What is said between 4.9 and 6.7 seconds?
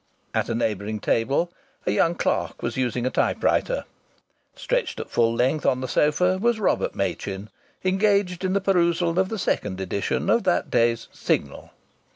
at full length on the sofa was